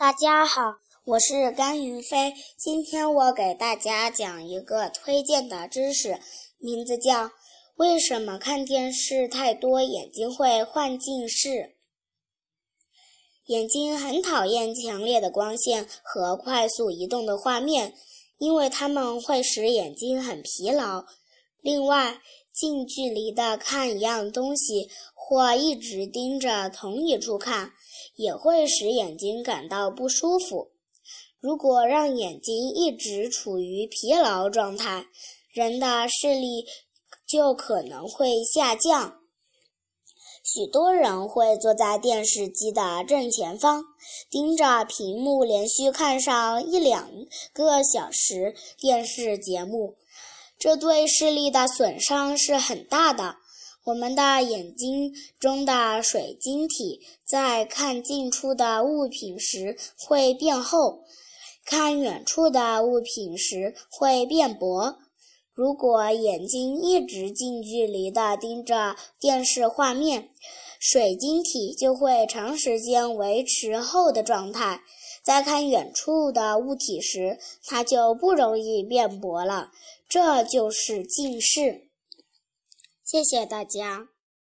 [0.00, 2.32] 大家好，我是甘云飞。
[2.56, 6.18] 今天我给大家讲一个推荐的知识，
[6.56, 7.32] 名字叫
[7.76, 11.76] “为什么看电视太多眼睛会患近视”。
[13.44, 17.92] 眼睛很讨厌强烈的光线和快速移动的画面，
[18.38, 21.04] 因为它们会使眼睛很疲劳。
[21.62, 22.20] 另外，
[22.52, 27.72] 近距离的看一样东西，或一直盯着同一处看。
[28.16, 30.72] 也会使眼睛感到不舒服。
[31.38, 35.06] 如果让眼睛一直处于疲劳状态，
[35.54, 36.66] 人的视力
[37.26, 39.16] 就可能会下降。
[40.44, 43.84] 许多人会坐在电视机的正前方，
[44.30, 47.10] 盯着屏幕连续看上一两
[47.54, 49.96] 个小时电视节目，
[50.60, 53.36] 这对视力的损伤是很大的。
[53.84, 61.04] 我们的眼睛中的水晶体在看近处的物品时会变厚，
[61.64, 64.98] 看远处的物品时会变薄。
[65.54, 70.28] 如果眼睛一直近距离地盯着电视画面，
[70.80, 74.80] 水晶体就会长时间维持厚的状态，
[75.22, 79.70] 在看远处的物体时，它就不容易变薄了。
[80.08, 81.88] 这就是近视。
[83.04, 84.08] 谢谢大家。